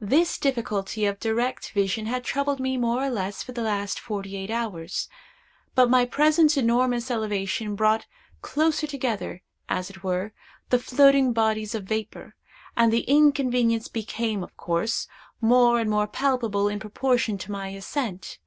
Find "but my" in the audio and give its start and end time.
5.76-6.04